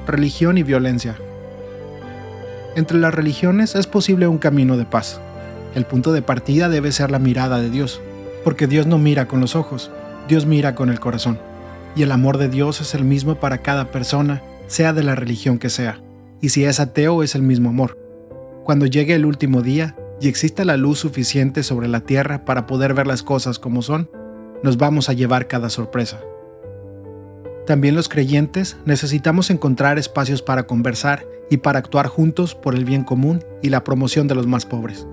Religión 0.06 0.58
y 0.58 0.62
violencia. 0.62 1.16
Entre 2.76 2.98
las 2.98 3.14
religiones 3.14 3.74
es 3.74 3.86
posible 3.86 4.28
un 4.28 4.38
camino 4.38 4.76
de 4.76 4.84
paz. 4.84 5.20
El 5.74 5.86
punto 5.86 6.12
de 6.12 6.22
partida 6.22 6.68
debe 6.68 6.92
ser 6.92 7.10
la 7.10 7.18
mirada 7.18 7.58
de 7.58 7.70
Dios, 7.70 8.00
porque 8.44 8.66
Dios 8.66 8.86
no 8.86 8.98
mira 8.98 9.28
con 9.28 9.40
los 9.40 9.56
ojos, 9.56 9.90
Dios 10.28 10.46
mira 10.46 10.74
con 10.74 10.90
el 10.90 11.00
corazón. 11.00 11.38
Y 11.94 12.02
el 12.02 12.12
amor 12.12 12.38
de 12.38 12.48
Dios 12.48 12.80
es 12.80 12.94
el 12.94 13.04
mismo 13.04 13.36
para 13.36 13.58
cada 13.58 13.90
persona, 13.90 14.42
sea 14.66 14.92
de 14.92 15.02
la 15.02 15.14
religión 15.14 15.58
que 15.58 15.70
sea. 15.70 16.00
Y 16.40 16.50
si 16.50 16.64
es 16.64 16.80
ateo 16.80 17.22
es 17.22 17.34
el 17.34 17.42
mismo 17.42 17.70
amor. 17.70 17.98
Cuando 18.64 18.86
llegue 18.86 19.14
el 19.14 19.24
último 19.24 19.62
día 19.62 19.96
y 20.20 20.28
exista 20.28 20.64
la 20.64 20.76
luz 20.76 20.98
suficiente 20.98 21.62
sobre 21.62 21.88
la 21.88 22.00
tierra 22.00 22.44
para 22.44 22.66
poder 22.66 22.94
ver 22.94 23.06
las 23.06 23.22
cosas 23.22 23.58
como 23.58 23.82
son, 23.82 24.10
nos 24.62 24.76
vamos 24.76 25.08
a 25.08 25.12
llevar 25.12 25.48
cada 25.48 25.70
sorpresa. 25.70 26.20
También 27.66 27.96
los 27.96 28.08
creyentes 28.08 28.76
necesitamos 28.84 29.50
encontrar 29.50 29.98
espacios 29.98 30.40
para 30.40 30.66
conversar 30.66 31.26
y 31.50 31.58
para 31.58 31.80
actuar 31.80 32.06
juntos 32.06 32.54
por 32.54 32.74
el 32.74 32.84
bien 32.84 33.02
común 33.02 33.44
y 33.62 33.70
la 33.70 33.82
promoción 33.82 34.28
de 34.28 34.36
los 34.36 34.46
más 34.46 34.66
pobres. 34.66 35.06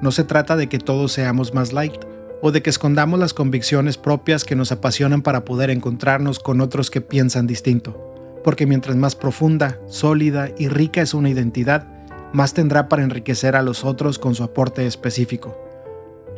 No 0.00 0.10
se 0.10 0.24
trata 0.24 0.56
de 0.56 0.68
que 0.68 0.78
todos 0.78 1.12
seamos 1.12 1.52
más 1.52 1.72
light 1.72 2.00
o 2.40 2.50
de 2.50 2.62
que 2.62 2.70
escondamos 2.70 3.18
las 3.18 3.34
convicciones 3.34 3.98
propias 3.98 4.44
que 4.44 4.56
nos 4.56 4.72
apasionan 4.72 5.22
para 5.22 5.44
poder 5.44 5.70
encontrarnos 5.70 6.38
con 6.38 6.60
otros 6.60 6.90
que 6.90 7.00
piensan 7.00 7.46
distinto, 7.46 8.40
porque 8.44 8.66
mientras 8.66 8.96
más 8.96 9.16
profunda, 9.16 9.78
sólida 9.86 10.50
y 10.56 10.68
rica 10.68 11.02
es 11.02 11.14
una 11.14 11.30
identidad, 11.30 11.86
más 12.32 12.54
tendrá 12.54 12.88
para 12.88 13.02
enriquecer 13.02 13.56
a 13.56 13.62
los 13.62 13.84
otros 13.84 14.18
con 14.18 14.34
su 14.34 14.44
aporte 14.44 14.86
específico. 14.86 15.67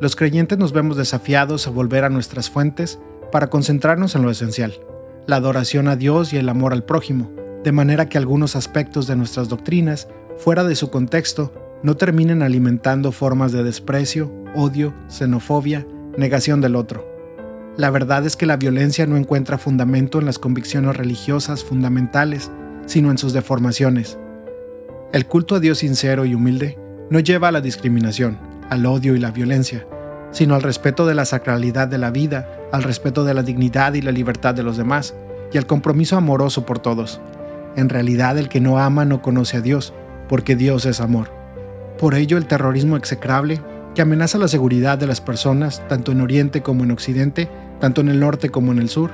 Los 0.00 0.16
creyentes 0.16 0.56
nos 0.56 0.72
vemos 0.72 0.96
desafiados 0.96 1.66
a 1.66 1.70
volver 1.70 2.04
a 2.04 2.08
nuestras 2.08 2.48
fuentes 2.48 2.98
para 3.30 3.48
concentrarnos 3.48 4.14
en 4.14 4.22
lo 4.22 4.30
esencial, 4.30 4.72
la 5.26 5.36
adoración 5.36 5.88
a 5.88 5.96
Dios 5.96 6.32
y 6.32 6.38
el 6.38 6.48
amor 6.48 6.72
al 6.72 6.84
prójimo, 6.84 7.30
de 7.62 7.72
manera 7.72 8.08
que 8.08 8.16
algunos 8.16 8.56
aspectos 8.56 9.06
de 9.06 9.16
nuestras 9.16 9.50
doctrinas 9.50 10.08
fuera 10.38 10.64
de 10.64 10.74
su 10.74 10.90
contexto, 10.90 11.52
no 11.82 11.96
terminen 11.96 12.42
alimentando 12.42 13.12
formas 13.12 13.52
de 13.52 13.62
desprecio, 13.62 14.32
odio, 14.54 14.94
xenofobia, 15.08 15.86
negación 16.16 16.62
del 16.62 16.76
otro. 16.76 17.06
La 17.76 17.90
verdad 17.90 18.24
es 18.24 18.36
que 18.36 18.46
la 18.46 18.56
violencia 18.56 19.06
no 19.06 19.18
encuentra 19.18 19.58
fundamento 19.58 20.18
en 20.18 20.24
las 20.24 20.38
convicciones 20.38 20.96
religiosas 20.96 21.62
fundamentales, 21.62 22.50
sino 22.86 23.10
en 23.10 23.18
sus 23.18 23.34
deformaciones. 23.34 24.18
El 25.12 25.26
culto 25.26 25.56
a 25.56 25.60
Dios 25.60 25.78
sincero 25.78 26.24
y 26.24 26.34
humilde 26.34 26.78
no 27.10 27.20
lleva 27.20 27.48
a 27.48 27.52
la 27.52 27.60
discriminación, 27.60 28.49
al 28.70 28.86
odio 28.86 29.14
y 29.14 29.18
la 29.18 29.30
violencia, 29.30 29.86
sino 30.30 30.54
al 30.54 30.62
respeto 30.62 31.06
de 31.06 31.14
la 31.14 31.24
sacralidad 31.24 31.88
de 31.88 31.98
la 31.98 32.10
vida, 32.10 32.48
al 32.72 32.82
respeto 32.82 33.24
de 33.24 33.34
la 33.34 33.42
dignidad 33.42 33.94
y 33.94 34.00
la 34.00 34.12
libertad 34.12 34.54
de 34.54 34.62
los 34.62 34.76
demás, 34.76 35.14
y 35.52 35.58
al 35.58 35.66
compromiso 35.66 36.16
amoroso 36.16 36.64
por 36.64 36.78
todos. 36.78 37.20
En 37.76 37.88
realidad 37.88 38.38
el 38.38 38.48
que 38.48 38.60
no 38.60 38.78
ama 38.78 39.04
no 39.04 39.22
conoce 39.22 39.56
a 39.56 39.60
Dios, 39.60 39.92
porque 40.28 40.56
Dios 40.56 40.86
es 40.86 41.00
amor. 41.00 41.30
Por 41.98 42.14
ello 42.14 42.38
el 42.38 42.46
terrorismo 42.46 42.96
execrable, 42.96 43.60
que 43.94 44.02
amenaza 44.02 44.38
la 44.38 44.48
seguridad 44.48 44.98
de 44.98 45.08
las 45.08 45.20
personas 45.20 45.86
tanto 45.88 46.12
en 46.12 46.20
Oriente 46.20 46.62
como 46.62 46.84
en 46.84 46.92
Occidente, 46.92 47.48
tanto 47.80 48.00
en 48.00 48.08
el 48.08 48.20
norte 48.20 48.50
como 48.50 48.70
en 48.72 48.78
el 48.78 48.88
sur, 48.88 49.10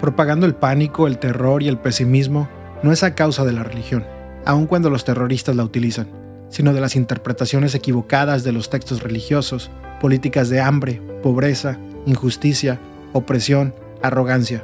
propagando 0.00 0.44
el 0.44 0.54
pánico, 0.54 1.06
el 1.06 1.18
terror 1.18 1.62
y 1.62 1.68
el 1.68 1.78
pesimismo, 1.78 2.48
no 2.82 2.92
es 2.92 3.02
a 3.02 3.14
causa 3.14 3.44
de 3.44 3.52
la 3.52 3.64
religión, 3.64 4.04
aun 4.44 4.66
cuando 4.66 4.90
los 4.90 5.04
terroristas 5.04 5.56
la 5.56 5.64
utilizan, 5.64 6.08
sino 6.50 6.72
de 6.72 6.80
las 6.80 6.96
interpretaciones 6.96 7.74
equivocadas 7.74 8.44
de 8.44 8.52
los 8.52 8.70
textos 8.70 9.02
religiosos, 9.02 9.70
políticas 10.00 10.48
de 10.48 10.60
hambre, 10.60 11.00
pobreza, 11.22 11.78
injusticia, 12.06 12.80
opresión, 13.12 13.74
arrogancia. 14.02 14.62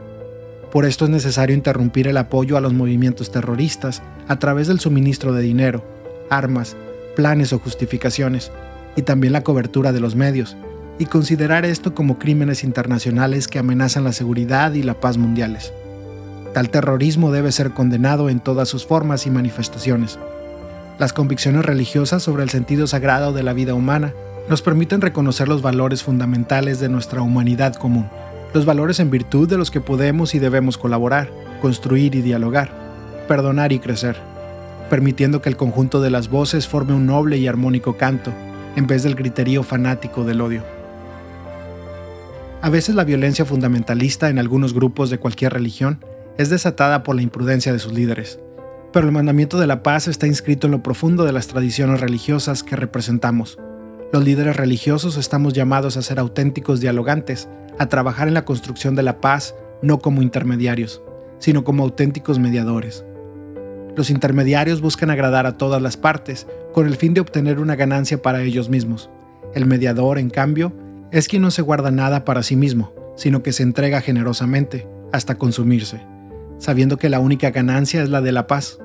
Por 0.73 0.87
esto 0.87 1.05
es 1.05 1.11
necesario 1.11 1.55
interrumpir 1.55 2.09
el 2.09 2.17
apoyo 2.17 2.57
a 2.57 2.61
los 2.61 2.73
movimientos 2.73 3.31
terroristas 3.31 4.03
a 4.27 4.39
través 4.39 4.67
del 4.67 4.81
suministro 4.81 5.33
de 5.33 5.43
dinero, 5.43 5.85
armas, 6.31 6.77
planes 7.15 7.53
o 7.53 7.59
justificaciones, 7.59 8.51
y 8.97 9.03
también 9.03 9.33
la 9.33 9.45
cobertura 9.45 9.93
de 9.93 10.01
los 10.01 10.17
medios, 10.17 10.57
y 10.99 11.07
considerar 11.07 11.65
esto 11.65 11.95
como 11.95 12.19
crímenes 12.19 12.65
internacionales 12.65 13.49
que 13.49 13.59
amenazan 13.59 14.05
la 14.05 14.13
seguridad 14.13 14.73
y 14.75 14.83
la 14.83 14.95
paz 15.01 15.17
mundiales. 15.17 15.73
Tal 16.53 16.71
terrorismo 16.71 17.33
debe 17.33 17.51
ser 17.51 17.73
condenado 17.73 18.31
en 18.31 18.39
todas 18.39 18.69
sus 18.69 18.87
formas 18.87 19.27
y 19.27 19.31
manifestaciones. 19.31 20.19
Las 20.99 21.13
convicciones 21.13 21.65
religiosas 21.65 22.23
sobre 22.23 22.45
el 22.45 22.51
sentido 22.51 22.87
sagrado 22.87 23.33
de 23.33 23.43
la 23.43 23.53
vida 23.53 23.75
humana 23.75 24.15
nos 24.49 24.63
permiten 24.63 25.01
reconocer 25.01 25.49
los 25.49 25.61
valores 25.61 26.05
fundamentales 26.05 26.79
de 26.79 26.89
nuestra 26.89 27.21
humanidad 27.21 27.75
común, 27.75 28.09
los 28.53 28.65
valores 28.65 29.01
en 29.01 29.11
virtud 29.11 29.49
de 29.49 29.59
los 29.59 29.73
que 29.73 29.81
podemos 29.81 30.37
y 30.37 30.39
debemos 30.39 30.79
colaborar, 30.79 31.31
construir 31.61 32.15
y 32.15 32.23
dialogar, 32.23 32.71
perdonar 33.27 33.73
y 33.73 33.81
crecer, 33.81 34.17
permitiendo 34.89 35.43
que 35.43 35.49
el 35.49 35.57
conjunto 35.57 36.01
de 36.01 36.11
las 36.11 36.29
voces 36.29 36.69
forme 36.69 36.95
un 36.95 37.07
noble 37.07 37.39
y 37.39 37.49
armónico 37.49 37.97
canto, 37.97 38.33
en 38.77 38.87
vez 38.87 39.03
del 39.03 39.17
griterío 39.17 39.65
fanático 39.65 40.23
del 40.23 40.41
odio. 40.41 40.63
A 42.63 42.71
veces 42.71 42.95
la 42.95 43.03
violencia 43.03 43.45
fundamentalista 43.45 44.31
en 44.31 44.39
algunos 44.39 44.73
grupos 44.73 45.11
de 45.11 45.19
cualquier 45.19 45.53
religión 45.53 46.05
es 46.39 46.51
desatada 46.51 47.03
por 47.03 47.17
la 47.17 47.23
imprudencia 47.23 47.73
de 47.73 47.81
sus 47.81 47.93
líderes, 47.93 48.39
pero 48.95 49.07
el 49.07 49.13
mandamiento 49.13 49.59
de 49.59 49.67
la 49.67 49.83
paz 49.83 50.09
está 50.09 50.27
inscrito 50.27 50.67
en 50.67 50.71
lo 50.71 50.83
profundo 50.83 51.25
de 51.25 51.33
las 51.33 51.49
tradiciones 51.49 52.01
religiosas 52.01 52.63
que 52.63 52.77
representamos, 52.77 53.59
los 54.15 54.23
líderes 54.23 54.57
religiosos 54.57 55.17
estamos 55.17 55.55
llamados 55.55 55.97
a 55.97 56.03
ser 56.03 56.21
auténticos 56.21 56.79
dialogantes, 56.79 57.49
a 57.81 57.89
trabajar 57.89 58.29
en 58.29 58.35
la 58.35 58.45
construcción 58.45 58.95
de 58.95 59.03
la 59.03 59.21
paz 59.21 59.57
no 59.83 59.99
como 59.99 60.23
intermediarios, 60.23 61.03
sino 61.41 61.65
como 61.65 61.83
auténticos 61.83 62.39
mediadores. 62.39 63.05
Los 63.97 64.11
intermediarios 64.11 64.81
buscan 64.81 65.11
agradar 65.11 65.47
a 65.47 65.59
todas 65.59 65.83
las 65.83 65.97
partes 65.97 66.47
con 66.73 66.87
el 66.87 66.95
fin 66.95 67.13
de 67.13 67.23
obtener 67.23 67.59
una 67.59 67.75
ganancia 67.75 68.23
para 68.23 68.43
ellos 68.43 68.69
mismos. 68.69 69.11
El 69.53 69.67
mediador, 69.67 70.21
en 70.21 70.31
cambio, 70.31 70.73
es 71.11 71.27
quien 71.27 71.43
no 71.43 71.51
se 71.51 71.63
guarda 71.63 71.91
nada 71.91 72.25
para 72.25 72.45
sí 72.45 72.55
mismo, 72.55 72.95
sino 73.17 73.43
que 73.43 73.51
se 73.51 73.65
entrega 73.65 74.01
generosamente, 74.01 74.87
hasta 75.13 75.39
consumirse, 75.39 76.07
sabiendo 76.59 76.99
que 76.99 77.09
la 77.09 77.19
única 77.19 77.51
ganancia 77.51 78.01
es 78.01 78.11
la 78.11 78.21
de 78.21 78.31
la 78.31 78.47
paz. 78.47 78.79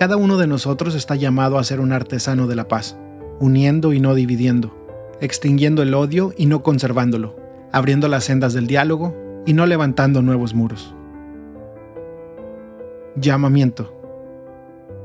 Cada 0.00 0.16
uno 0.16 0.38
de 0.38 0.46
nosotros 0.46 0.94
está 0.94 1.14
llamado 1.14 1.58
a 1.58 1.64
ser 1.64 1.78
un 1.78 1.92
artesano 1.92 2.46
de 2.46 2.56
la 2.56 2.68
paz 2.68 2.96
uniendo 3.38 3.92
y 3.92 4.00
no 4.00 4.14
dividiendo, 4.14 4.74
extinguiendo 5.20 5.82
el 5.82 5.92
odio 5.92 6.32
y 6.38 6.46
no 6.46 6.62
conservándolo, 6.62 7.36
abriendo 7.70 8.08
las 8.08 8.24
sendas 8.24 8.54
del 8.54 8.66
diálogo 8.66 9.14
y 9.44 9.52
no 9.52 9.66
levantando 9.66 10.22
nuevos 10.22 10.54
muros. 10.54 10.94
Llamamiento. 13.14 13.94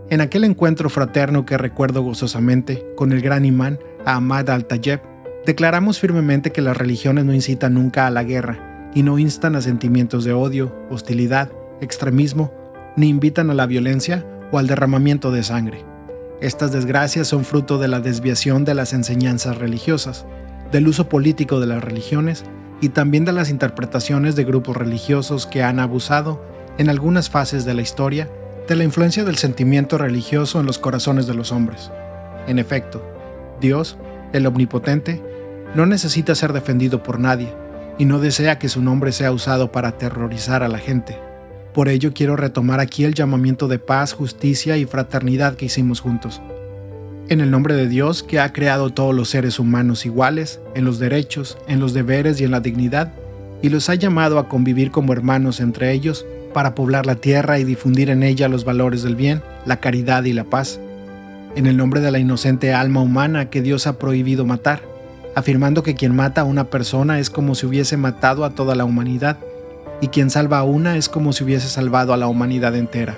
En 0.09 0.21
aquel 0.21 0.45
encuentro 0.45 0.89
fraterno 0.89 1.45
que 1.45 1.57
recuerdo 1.57 2.01
gozosamente 2.01 2.85
con 2.95 3.11
el 3.11 3.19
gran 3.19 3.43
imán 3.43 3.79
Ahmad 4.05 4.49
al-Tayeb, 4.49 5.01
declaramos 5.45 5.99
firmemente 5.99 6.53
que 6.53 6.61
las 6.61 6.77
religiones 6.77 7.25
no 7.25 7.33
incitan 7.33 7.73
nunca 7.73 8.07
a 8.07 8.11
la 8.11 8.23
guerra 8.23 8.89
y 8.95 9.03
no 9.03 9.19
instan 9.19 9.57
a 9.57 9.61
sentimientos 9.61 10.23
de 10.23 10.31
odio, 10.31 10.73
hostilidad, 10.89 11.51
extremismo, 11.81 12.53
ni 12.95 13.09
invitan 13.09 13.49
a 13.49 13.53
la 13.55 13.65
violencia 13.65 14.25
o 14.51 14.59
al 14.59 14.67
derramamiento 14.67 15.31
de 15.31 15.43
sangre. 15.43 15.85
Estas 16.41 16.71
desgracias 16.71 17.27
son 17.27 17.45
fruto 17.45 17.77
de 17.77 17.87
la 17.87 17.99
desviación 17.99 18.65
de 18.65 18.75
las 18.75 18.93
enseñanzas 18.93 19.57
religiosas, 19.57 20.25
del 20.71 20.87
uso 20.87 21.07
político 21.07 21.59
de 21.59 21.67
las 21.67 21.83
religiones 21.83 22.43
y 22.81 22.89
también 22.89 23.25
de 23.25 23.31
las 23.31 23.49
interpretaciones 23.49 24.35
de 24.35 24.43
grupos 24.43 24.75
religiosos 24.75 25.47
que 25.47 25.63
han 25.63 25.79
abusado, 25.79 26.43
en 26.77 26.89
algunas 26.89 27.29
fases 27.29 27.63
de 27.63 27.73
la 27.73 27.81
historia, 27.81 28.29
de 28.67 28.75
la 28.75 28.83
influencia 28.83 29.23
del 29.23 29.37
sentimiento 29.37 29.97
religioso 29.97 30.59
en 30.59 30.65
los 30.65 30.77
corazones 30.77 31.25
de 31.27 31.33
los 31.35 31.51
hombres. 31.51 31.91
En 32.47 32.59
efecto, 32.59 33.01
Dios, 33.61 33.97
el 34.33 34.45
Omnipotente, 34.45 35.23
no 35.73 35.85
necesita 35.85 36.35
ser 36.35 36.51
defendido 36.51 37.01
por 37.01 37.19
nadie 37.19 37.53
y 37.97 38.05
no 38.05 38.19
desea 38.19 38.59
que 38.59 38.69
su 38.69 38.81
nombre 38.81 39.11
sea 39.11 39.31
usado 39.31 39.71
para 39.71 39.89
aterrorizar 39.89 40.63
a 40.63 40.67
la 40.67 40.79
gente. 40.79 41.17
Por 41.75 41.89
ello 41.89 42.13
quiero 42.13 42.37
retomar 42.37 42.79
aquí 42.79 43.03
el 43.03 43.13
llamamiento 43.13 43.67
de 43.67 43.79
paz, 43.79 44.13
justicia 44.13 44.77
y 44.77 44.85
fraternidad 44.85 45.57
que 45.57 45.65
hicimos 45.65 45.99
juntos. 45.99 46.41
En 47.27 47.41
el 47.41 47.51
nombre 47.51 47.75
de 47.75 47.89
Dios 47.89 48.23
que 48.23 48.39
ha 48.39 48.53
creado 48.53 48.91
todos 48.91 49.13
los 49.13 49.27
seres 49.27 49.59
humanos 49.59 50.05
iguales, 50.05 50.61
en 50.73 50.85
los 50.85 50.99
derechos, 50.99 51.57
en 51.67 51.81
los 51.81 51.93
deberes 51.93 52.39
y 52.39 52.45
en 52.45 52.51
la 52.51 52.61
dignidad, 52.61 53.11
y 53.61 53.67
los 53.67 53.89
ha 53.89 53.95
llamado 53.95 54.39
a 54.39 54.47
convivir 54.47 54.89
como 54.89 55.11
hermanos 55.11 55.59
entre 55.59 55.91
ellos, 55.91 56.25
para 56.53 56.75
poblar 56.75 57.05
la 57.05 57.15
tierra 57.15 57.59
y 57.59 57.65
difundir 57.65 58.09
en 58.09 58.23
ella 58.23 58.47
los 58.47 58.63
valores 58.63 59.03
del 59.03 59.17
bien, 59.17 59.41
la 59.65 59.81
caridad 59.81 60.23
y 60.23 60.31
la 60.31 60.45
paz. 60.45 60.79
En 61.57 61.67
el 61.67 61.75
nombre 61.75 61.99
de 61.99 62.11
la 62.11 62.19
inocente 62.19 62.73
alma 62.73 63.01
humana 63.01 63.49
que 63.49 63.61
Dios 63.61 63.85
ha 63.85 63.99
prohibido 63.99 64.45
matar, 64.45 64.81
afirmando 65.35 65.83
que 65.83 65.95
quien 65.95 66.15
mata 66.15 66.39
a 66.39 66.45
una 66.45 66.69
persona 66.69 67.19
es 67.19 67.29
como 67.29 67.53
si 67.53 67.65
hubiese 67.65 67.97
matado 67.97 68.45
a 68.45 68.51
toda 68.51 68.75
la 68.75 68.85
humanidad, 68.85 69.39
y 70.01 70.09
quien 70.09 70.29
salva 70.29 70.59
a 70.59 70.63
una 70.63 70.97
es 70.97 71.09
como 71.09 71.33
si 71.33 71.43
hubiese 71.43 71.67
salvado 71.67 72.13
a 72.13 72.17
la 72.17 72.27
humanidad 72.27 72.75
entera. 72.75 73.15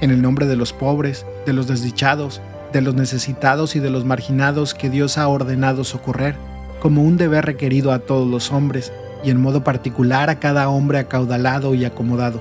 En 0.00 0.10
el 0.10 0.22
nombre 0.22 0.46
de 0.46 0.56
los 0.56 0.72
pobres, 0.72 1.26
de 1.44 1.52
los 1.52 1.66
desdichados, 1.66 2.40
de 2.72 2.82
los 2.82 2.94
necesitados 2.94 3.76
y 3.76 3.80
de 3.80 3.90
los 3.90 4.04
marginados 4.04 4.74
que 4.74 4.90
Dios 4.90 5.18
ha 5.18 5.26
ordenado 5.28 5.84
socorrer, 5.84 6.36
como 6.80 7.02
un 7.02 7.16
deber 7.16 7.44
requerido 7.44 7.92
a 7.92 7.98
todos 8.00 8.28
los 8.28 8.52
hombres, 8.52 8.92
y 9.24 9.30
en 9.30 9.40
modo 9.40 9.64
particular 9.64 10.30
a 10.30 10.38
cada 10.38 10.68
hombre 10.68 10.98
acaudalado 10.98 11.74
y 11.74 11.84
acomodado. 11.84 12.40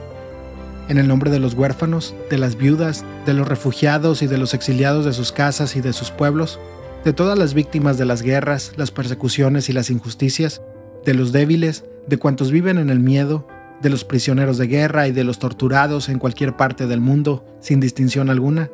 En 0.90 0.98
el 0.98 1.08
nombre 1.08 1.32
de 1.32 1.40
los 1.40 1.54
huérfanos, 1.54 2.16
de 2.30 2.38
las 2.38 2.56
viudas, 2.56 3.04
de 3.26 3.34
los 3.34 3.48
refugiados 3.48 4.22
y 4.22 4.28
de 4.28 4.38
los 4.38 4.54
exiliados 4.54 5.06
de 5.06 5.14
sus 5.14 5.32
casas 5.32 5.76
y 5.76 5.82
de 5.82 5.92
sus 5.92 6.12
pueblos, 6.12 6.60
de 7.04 7.14
todas 7.14 7.38
las 7.38 7.54
víctimas 7.54 7.98
de 7.98 8.06
las 8.06 8.22
guerras, 8.22 8.74
las 8.78 8.92
persecuciones 8.92 9.70
y 9.70 9.74
las 9.74 9.90
injusticias, 9.90 10.62
de 11.06 11.14
los 11.14 11.32
débiles, 11.32 11.84
de 12.08 12.18
cuantos 12.18 12.52
viven 12.52 12.78
en 12.78 12.90
el 12.90 13.00
miedo, 13.00 13.48
de 13.82 13.90
los 13.90 14.04
prisioneros 14.04 14.58
de 14.58 14.68
guerra 14.68 15.08
y 15.08 15.12
de 15.12 15.24
los 15.24 15.40
torturados 15.40 16.10
en 16.10 16.20
cualquier 16.20 16.56
parte 16.56 16.88
del 16.88 17.02
mundo, 17.02 17.46
sin 17.60 17.80
distinción 17.80 18.30
alguna, 18.30 18.72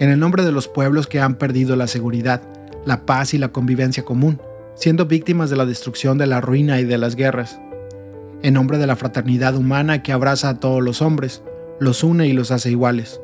en 0.00 0.10
el 0.10 0.18
nombre 0.18 0.44
de 0.44 0.52
los 0.52 0.68
pueblos 0.68 1.06
que 1.06 1.20
han 1.20 1.36
perdido 1.36 1.76
la 1.76 1.86
seguridad, 1.86 2.42
la 2.84 3.06
paz 3.06 3.34
y 3.34 3.38
la 3.38 3.48
convivencia 3.48 4.04
común, 4.04 4.40
siendo 4.74 5.06
víctimas 5.06 5.48
de 5.50 5.56
la 5.56 5.66
destrucción 5.66 6.18
de 6.18 6.26
la 6.26 6.40
ruina 6.40 6.80
y 6.80 6.84
de 6.84 6.98
las 6.98 7.14
guerras, 7.14 7.60
en 8.42 8.54
nombre 8.54 8.78
de 8.78 8.86
la 8.86 8.96
fraternidad 8.96 9.54
humana 9.56 10.02
que 10.02 10.12
abraza 10.12 10.48
a 10.50 10.60
todos 10.60 10.82
los 10.82 11.02
hombres, 11.02 11.42
los 11.78 12.02
une 12.02 12.26
y 12.26 12.32
los 12.32 12.50
hace 12.50 12.70
iguales, 12.70 13.20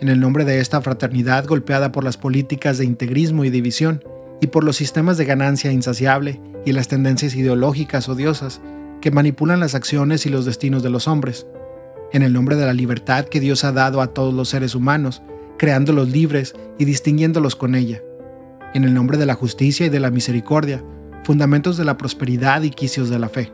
en 0.00 0.08
el 0.08 0.20
nombre 0.20 0.44
de 0.44 0.60
esta 0.60 0.80
fraternidad 0.82 1.46
golpeada 1.46 1.92
por 1.92 2.04
las 2.04 2.16
políticas 2.16 2.78
de 2.78 2.84
integrismo 2.84 3.44
y 3.44 3.50
división, 3.50 4.04
y 4.40 4.48
por 4.48 4.64
los 4.64 4.76
sistemas 4.76 5.16
de 5.16 5.24
ganancia 5.24 5.72
insaciable 5.72 6.40
y 6.66 6.72
las 6.72 6.88
tendencias 6.88 7.34
ideológicas 7.34 8.06
odiosas 8.10 8.60
que 9.00 9.10
manipulan 9.10 9.60
las 9.60 9.74
acciones 9.74 10.26
y 10.26 10.28
los 10.28 10.44
destinos 10.44 10.82
de 10.82 10.90
los 10.90 11.08
hombres, 11.08 11.46
en 12.12 12.22
el 12.22 12.34
nombre 12.34 12.56
de 12.56 12.66
la 12.66 12.74
libertad 12.74 13.24
que 13.24 13.40
Dios 13.40 13.64
ha 13.64 13.72
dado 13.72 14.02
a 14.02 14.08
todos 14.08 14.34
los 14.34 14.50
seres 14.50 14.74
humanos, 14.74 15.22
creándolos 15.56 16.10
libres 16.10 16.54
y 16.78 16.84
distinguiéndolos 16.84 17.56
con 17.56 17.74
ella, 17.74 18.02
en 18.74 18.84
el 18.84 18.92
nombre 18.92 19.16
de 19.16 19.24
la 19.24 19.34
justicia 19.34 19.86
y 19.86 19.88
de 19.88 20.00
la 20.00 20.10
misericordia, 20.10 20.84
fundamentos 21.24 21.78
de 21.78 21.86
la 21.86 21.96
prosperidad 21.96 22.60
y 22.62 22.70
quicios 22.70 23.08
de 23.08 23.18
la 23.18 23.30
fe, 23.30 23.50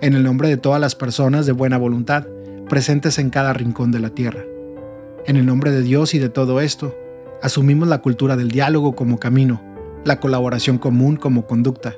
en 0.00 0.14
el 0.14 0.22
nombre 0.22 0.48
de 0.48 0.56
todas 0.56 0.80
las 0.80 0.94
personas 0.94 1.44
de 1.44 1.52
buena 1.52 1.76
voluntad, 1.76 2.26
presentes 2.70 3.18
en 3.18 3.28
cada 3.28 3.52
rincón 3.52 3.92
de 3.92 4.00
la 4.00 4.10
tierra. 4.10 4.44
En 5.26 5.36
el 5.36 5.44
nombre 5.44 5.72
de 5.72 5.82
Dios 5.82 6.14
y 6.14 6.18
de 6.18 6.30
todo 6.30 6.62
esto, 6.62 6.94
Asumimos 7.40 7.86
la 7.86 7.98
cultura 7.98 8.36
del 8.36 8.50
diálogo 8.50 8.96
como 8.96 9.20
camino, 9.20 9.62
la 10.04 10.18
colaboración 10.18 10.78
común 10.78 11.14
como 11.14 11.46
conducta, 11.46 11.94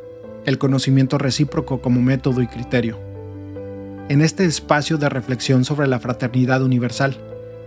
el 0.47 0.59
conocimiento 0.59 1.18
recíproco 1.18 1.80
como 1.80 2.00
método 2.00 2.42
y 2.42 2.47
criterio. 2.47 2.99
En 4.09 4.23
este 4.23 4.44
espacio 4.44 4.99
de 4.99 5.09
reflexión 5.09 5.64
sobre 5.64 5.87
la 5.87 6.00
fraternidad 6.00 6.62
universal, 6.62 7.16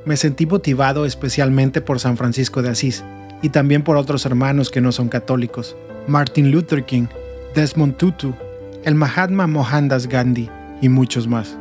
me 0.05 0.17
sentí 0.17 0.45
motivado 0.45 1.05
especialmente 1.05 1.81
por 1.81 1.99
San 1.99 2.17
Francisco 2.17 2.61
de 2.61 2.69
Asís 2.69 3.03
y 3.41 3.49
también 3.49 3.83
por 3.83 3.95
otros 3.95 4.25
hermanos 4.25 4.69
que 4.69 4.81
no 4.81 4.91
son 4.91 5.07
católicos, 5.07 5.75
Martin 6.07 6.51
Luther 6.51 6.83
King, 6.83 7.07
Desmond 7.55 7.95
Tutu, 7.95 8.33
el 8.83 8.95
Mahatma 8.95 9.47
Mohandas 9.47 10.07
Gandhi 10.07 10.49
y 10.81 10.89
muchos 10.89 11.27
más. 11.27 11.57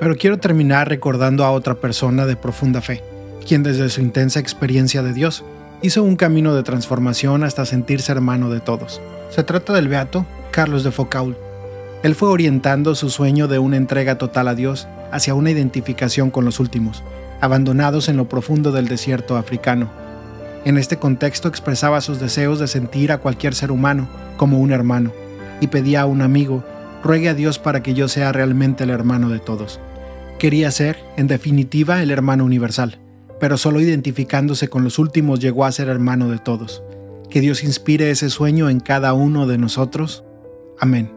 Pero 0.00 0.16
quiero 0.16 0.38
terminar 0.38 0.88
recordando 0.88 1.44
a 1.44 1.52
otra 1.52 1.76
persona 1.76 2.26
de 2.26 2.36
profunda 2.36 2.80
fe, 2.80 3.02
quien 3.46 3.62
desde 3.62 3.88
su 3.88 4.00
intensa 4.00 4.40
experiencia 4.40 5.02
de 5.02 5.12
Dios 5.12 5.44
hizo 5.82 6.02
un 6.02 6.16
camino 6.16 6.54
de 6.54 6.62
transformación 6.62 7.44
hasta 7.44 7.66
sentirse 7.66 8.12
hermano 8.12 8.50
de 8.50 8.60
todos. 8.60 9.00
Se 9.30 9.42
trata 9.42 9.72
del 9.72 9.88
beato 9.88 10.26
Carlos 10.50 10.84
de 10.84 10.90
Foucault. 10.90 11.36
Él 12.02 12.14
fue 12.14 12.28
orientando 12.28 12.94
su 12.94 13.10
sueño 13.10 13.48
de 13.48 13.58
una 13.58 13.76
entrega 13.76 14.18
total 14.18 14.48
a 14.48 14.54
Dios 14.54 14.88
hacia 15.12 15.34
una 15.34 15.50
identificación 15.50 16.30
con 16.30 16.44
los 16.44 16.60
últimos, 16.60 17.02
abandonados 17.40 18.08
en 18.08 18.16
lo 18.16 18.28
profundo 18.28 18.72
del 18.72 18.88
desierto 18.88 19.36
africano. 19.36 19.90
En 20.64 20.78
este 20.78 20.96
contexto 20.96 21.48
expresaba 21.48 22.00
sus 22.00 22.18
deseos 22.18 22.58
de 22.58 22.66
sentir 22.66 23.12
a 23.12 23.18
cualquier 23.18 23.54
ser 23.54 23.70
humano 23.70 24.08
como 24.36 24.58
un 24.58 24.72
hermano, 24.72 25.12
y 25.60 25.68
pedía 25.68 26.02
a 26.02 26.06
un 26.06 26.22
amigo, 26.22 26.64
ruegue 27.02 27.28
a 27.28 27.34
Dios 27.34 27.58
para 27.58 27.82
que 27.82 27.94
yo 27.94 28.08
sea 28.08 28.32
realmente 28.32 28.84
el 28.84 28.90
hermano 28.90 29.28
de 29.28 29.38
todos. 29.38 29.80
Quería 30.38 30.70
ser, 30.70 30.98
en 31.16 31.28
definitiva, 31.28 32.02
el 32.02 32.10
hermano 32.10 32.44
universal, 32.44 32.98
pero 33.40 33.56
solo 33.56 33.80
identificándose 33.80 34.68
con 34.68 34.84
los 34.84 34.98
últimos 34.98 35.40
llegó 35.40 35.64
a 35.64 35.72
ser 35.72 35.88
hermano 35.88 36.28
de 36.28 36.38
todos. 36.38 36.82
Que 37.30 37.40
Dios 37.40 37.64
inspire 37.64 38.10
ese 38.10 38.30
sueño 38.30 38.68
en 38.68 38.80
cada 38.80 39.14
uno 39.14 39.46
de 39.46 39.58
nosotros. 39.58 40.24
Amén. 40.78 41.15